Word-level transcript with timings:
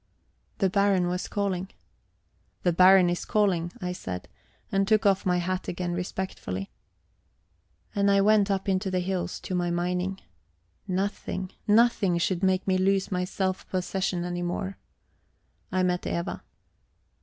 The 0.57 0.67
Baron 0.67 1.07
was 1.09 1.27
calling. 1.27 1.69
"The 2.63 2.73
Baron 2.73 3.07
is 3.07 3.23
calling," 3.23 3.71
I 3.81 3.91
said, 3.91 4.27
and 4.71 4.87
took 4.87 5.05
off 5.05 5.27
my 5.27 5.37
hat 5.37 5.67
again 5.67 5.93
respectfully. 5.93 6.71
And 7.93 8.09
I 8.09 8.19
went 8.21 8.49
up 8.49 8.67
into 8.67 8.89
the 8.89 8.99
hills, 8.99 9.39
to 9.41 9.53
my 9.53 9.69
mining. 9.69 10.19
Nothing, 10.87 11.51
nothing 11.67 12.17
should 12.17 12.41
make 12.41 12.67
me 12.67 12.79
lose 12.79 13.11
my 13.11 13.25
self 13.25 13.69
possession 13.69 14.25
any 14.25 14.41
more. 14.41 14.79
I 15.71 15.83
met 15.83 16.07
Eva. 16.07 16.41